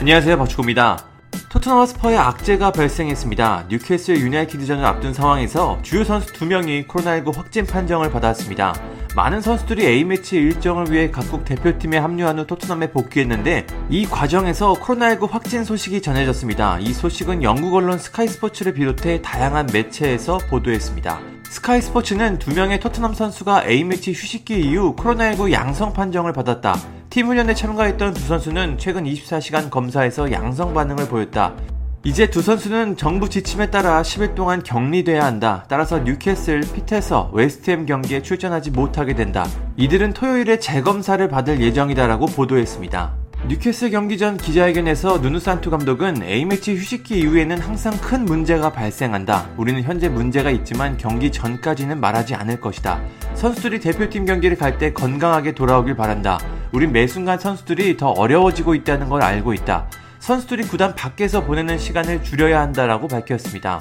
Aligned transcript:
안녕하세요 0.00 0.38
박주호입니다. 0.38 1.04
토트넘 1.50 1.84
홋스퍼에 1.84 2.16
악재가 2.16 2.72
발생했습니다. 2.72 3.66
뉴캐슬 3.68 4.16
유나이티드전을 4.16 4.82
앞둔 4.82 5.12
상황에서 5.12 5.78
주요 5.82 6.04
선수 6.04 6.32
2명이 6.32 6.88
코로나19 6.88 7.36
확진 7.36 7.66
판정을 7.66 8.10
받았습니다. 8.10 8.74
많은 9.14 9.42
선수들이 9.42 9.84
A매치 9.84 10.36
일정을 10.36 10.90
위해 10.90 11.10
각국 11.10 11.44
대표팀에 11.44 11.98
합류한 11.98 12.38
후 12.38 12.46
토트넘에 12.46 12.92
복귀했는데 12.92 13.66
이 13.90 14.06
과정에서 14.06 14.72
코로나19 14.72 15.28
확진 15.28 15.64
소식이 15.64 16.00
전해졌습니다. 16.00 16.78
이 16.80 16.94
소식은 16.94 17.42
영국 17.42 17.74
언론 17.74 17.98
스카이 17.98 18.26
스포츠를 18.26 18.72
비롯해 18.72 19.20
다양한 19.20 19.68
매체에서 19.70 20.38
보도했습니다. 20.48 21.20
스카이 21.44 21.82
스포츠는 21.82 22.38
두 22.38 22.54
명의 22.54 22.80
토트넘 22.80 23.12
선수가 23.12 23.68
A매치 23.68 24.12
휴식기 24.12 24.62
이후 24.62 24.96
코로나19 24.96 25.52
양성 25.52 25.92
판정을 25.92 26.32
받았다. 26.32 26.99
팀 27.10 27.26
훈련에 27.26 27.54
참가했던 27.54 28.14
두 28.14 28.20
선수는 28.20 28.78
최근 28.78 29.02
24시간 29.02 29.68
검사에서 29.68 30.30
양성 30.30 30.72
반응을 30.72 31.08
보였다. 31.08 31.54
이제 32.04 32.30
두 32.30 32.40
선수는 32.40 32.96
정부 32.96 33.28
지침에 33.28 33.68
따라 33.68 34.00
10일 34.00 34.36
동안 34.36 34.62
격리돼야 34.62 35.24
한다. 35.24 35.64
따라서 35.68 35.98
뉴캐슬, 35.98 36.60
피테서, 36.72 37.32
웨스트햄 37.34 37.86
경기에 37.86 38.22
출전하지 38.22 38.70
못하게 38.70 39.16
된다. 39.16 39.44
이들은 39.76 40.12
토요일에 40.12 40.60
재검사를 40.60 41.26
받을 41.28 41.60
예정이다라고 41.60 42.26
보도했습니다. 42.26 43.19
뉴캐슬 43.48 43.90
경기 43.90 44.18
전 44.18 44.36
기자회견에서 44.36 45.18
누누 45.18 45.41
산투 45.41 45.70
감독은 45.70 46.22
A매치 46.22 46.76
휴식기 46.76 47.18
이후에는 47.20 47.58
항상 47.58 47.96
큰 48.00 48.24
문제가 48.24 48.70
발생한다. 48.70 49.48
우리는 49.56 49.82
현재 49.82 50.08
문제가 50.08 50.50
있지만 50.50 50.96
경기 50.98 51.32
전까지는 51.32 52.00
말하지 52.00 52.34
않을 52.34 52.60
것이다. 52.60 53.00
선수들이 53.34 53.80
대표팀 53.80 54.26
경기를 54.26 54.56
갈 54.56 54.78
때 54.78 54.92
건강하게 54.92 55.52
돌아오길 55.52 55.96
바란다. 55.96 56.38
우린 56.72 56.92
매 56.92 57.06
순간 57.06 57.38
선수들이 57.38 57.96
더 57.96 58.10
어려워지고 58.10 58.74
있다는 58.74 59.08
걸 59.08 59.22
알고 59.22 59.52
있다. 59.54 59.88
선수들이 60.20 60.64
구단 60.64 60.94
밖에서 60.94 61.42
보내는 61.42 61.78
시간을 61.78 62.22
줄여야 62.22 62.60
한다라고 62.60 63.08
밝혔습니다. 63.08 63.80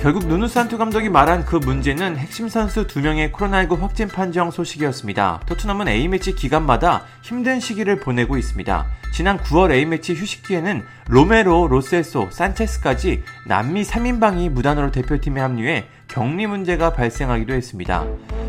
결국 0.00 0.26
누누산투 0.26 0.78
감독이 0.78 1.08
말한 1.08 1.44
그 1.44 1.56
문제는 1.56 2.16
핵심 2.16 2.48
선수 2.48 2.86
2명의 2.86 3.30
코로나19 3.32 3.78
확진 3.80 4.08
판정 4.08 4.50
소식이었습니다. 4.50 5.42
토트넘은 5.46 5.88
A매치 5.88 6.34
기간마다 6.34 7.04
힘든 7.22 7.60
시기를 7.60 8.00
보내고 8.00 8.38
있습니다. 8.38 8.86
지난 9.12 9.38
9월 9.38 9.72
A매치 9.72 10.14
휴식기에는 10.14 10.82
로메로, 11.08 11.68
로세소, 11.68 12.28
산체스까지 12.30 13.22
남미 13.46 13.82
3인방이 13.82 14.48
무단으로 14.48 14.90
대표팀에 14.90 15.40
합류해 15.40 15.86
격리 16.08 16.46
문제가 16.46 16.92
발생하기도 16.92 17.52
했습니다. 17.52 18.04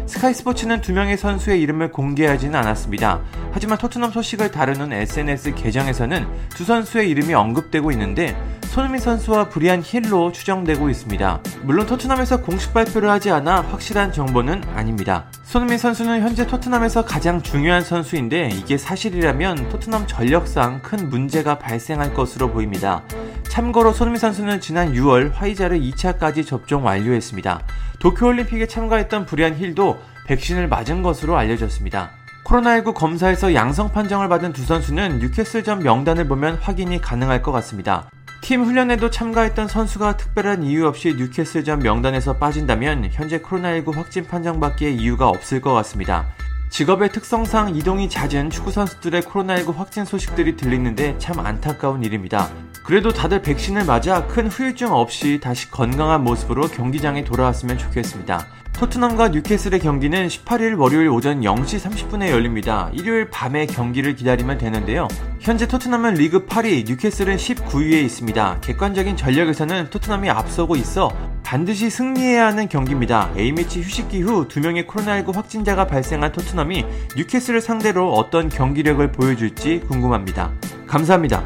스카이 0.08 0.34
스포츠는 0.34 0.82
두 0.82 0.94
명의 0.94 1.18
선수의 1.18 1.62
이름을 1.62 1.92
공개하지는 1.92 2.56
않았습니다. 2.56 3.22
하지만 3.52 3.78
토트넘 3.78 4.12
소식을 4.12 4.52
다루는 4.52 4.94
SNS 4.94 5.56
계정에서는 5.56 6.28
두 6.50 6.64
선수의 6.64 7.10
이름이 7.10 7.34
언급되고 7.34 7.92
있는데 7.92 8.36
손흥민 8.72 9.02
선수와 9.02 9.50
브리안 9.50 9.82
힐로 9.84 10.32
추정되고 10.32 10.90
있습니다. 10.90 11.42
물론 11.64 11.86
토트넘에서 11.86 12.40
공식 12.40 12.74
발표를 12.74 13.10
하지 13.10 13.30
않아 13.30 13.60
확실한 13.64 14.14
정보는 14.14 14.64
아닙니다. 14.74 15.26
손흥민 15.44 15.78
선수는 15.78 16.22
현재 16.22 16.48
토트넘에서 16.48 17.04
가장 17.04 17.42
중요한 17.42 17.82
선수인데 17.82 18.48
이게 18.54 18.78
사실이라면 18.78 19.68
토트넘 19.68 20.08
전력상 20.08 20.82
큰 20.84 21.10
문제가 21.10 21.60
발생할 21.60 22.14
것으로 22.14 22.50
보입니다. 22.50 23.04
참고로 23.50 23.92
손흥민 23.92 24.22
선수는 24.22 24.62
지난 24.62 24.94
6월 24.94 25.34
화이자를 25.34 25.82
2차까지 25.82 26.48
접종 26.48 26.86
완료했습니다. 26.86 27.60
도쿄올림픽에 28.00 28.68
참가했던 28.68 29.26
브리안 29.26 29.58
힐도 29.58 30.00
백신을 30.28 30.70
맞은 30.70 31.04
것으로 31.04 31.36
알려졌습니다. 31.36 32.12
코로나19 32.46 32.94
검사에서 32.94 33.54
양성 33.54 33.92
판정을 33.92 34.30
받은 34.30 34.54
두 34.54 34.64
선수는 34.64 35.20
뉴캐슬전 35.20 35.80
명단을 35.80 36.30
보면 36.30 36.56
확인이 36.56 37.02
가능할 37.02 37.42
것 37.42 37.52
같습니다. 37.52 38.10
팀 38.42 38.64
훈련에도 38.64 39.12
참가했던 39.12 39.68
선수가 39.68 40.18
특별한 40.18 40.64
이유 40.64 40.88
없이 40.88 41.14
뉴캐슬전 41.16 41.80
명단에서 41.80 42.38
빠진다면 42.38 43.10
현재 43.12 43.40
코로나19 43.40 43.94
확진 43.94 44.26
판정받기에 44.26 44.90
이유가 44.90 45.30
없을 45.30 45.62
것 45.62 45.74
같습니다. 45.74 46.26
직업의 46.72 47.12
특성상 47.12 47.76
이동이 47.76 48.10
잦은 48.10 48.50
축구 48.50 48.72
선수들의 48.72 49.22
코로나19 49.22 49.76
확진 49.76 50.06
소식들이 50.06 50.56
들리는데 50.56 51.18
참 51.20 51.40
안타까운 51.40 52.04
일입니다. 52.04 52.50
그래도 52.84 53.12
다들 53.12 53.42
백신을 53.44 53.86
맞아 53.86 54.26
큰 54.26 54.48
후유증 54.48 54.92
없이 54.92 55.40
다시 55.42 55.70
건강한 55.70 56.24
모습으로 56.24 56.68
경기장에 56.68 57.24
돌아왔으면 57.24 57.78
좋겠습니다. 57.78 58.48
토트넘과 58.74 59.30
뉴캐슬의 59.30 59.82
경기는 59.82 60.28
18일 60.28 60.80
월요일 60.80 61.10
오전 61.10 61.42
0시 61.42 61.80
30분에 61.80 62.30
열립니다. 62.30 62.90
일요일 62.94 63.30
밤에 63.30 63.68
경기를 63.68 64.16
기다리면 64.16 64.58
되는데요. 64.58 65.08
현재 65.42 65.68
토트넘은 65.68 66.14
리그 66.14 66.46
8위, 66.46 66.88
뉴캐슬은 66.88 67.36
19위에 67.38 68.04
있습니다. 68.04 68.60
객관적인 68.62 69.18
전력에서는 69.18 69.90
토트넘이 69.90 70.30
앞서고 70.30 70.76
있어 70.76 71.12
반드시 71.42 71.90
승리해야 71.90 72.46
하는 72.46 72.70
경기입니다. 72.70 73.32
A매치 73.36 73.82
휴식기 73.82 74.22
후 74.22 74.48
두 74.48 74.60
명의 74.60 74.86
코로나19 74.86 75.34
확진자가 75.34 75.88
발생한 75.88 76.32
토트넘이 76.32 76.86
뉴캐슬을 77.18 77.60
상대로 77.60 78.14
어떤 78.14 78.50
경기력을 78.50 79.12
보여줄지 79.12 79.82
궁금합니다. 79.88 80.52
감사합니다. 80.86 81.44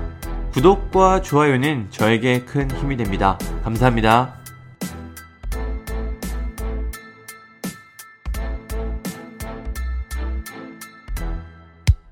구독과 0.51 1.21
좋아요는 1.21 1.87
저에게 1.89 2.41
큰 2.41 2.69
힘이 2.71 2.97
됩니다. 2.97 3.39
감사합니다. 3.63 4.44